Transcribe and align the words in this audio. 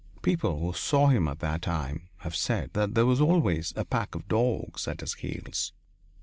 People 0.23 0.59
who 0.59 0.73
saw 0.73 1.09
him 1.09 1.27
at 1.27 1.41
that 1.41 1.61
time 1.61 2.09
have 2.21 2.35
said 2.35 2.71
that 2.73 2.95
there 2.95 3.05
was 3.05 3.21
always 3.21 3.71
a 3.75 3.85
pack 3.85 4.15
of 4.15 4.27
dogs 4.27 4.87
at 4.87 5.01
his 5.01 5.13
heels. 5.13 5.73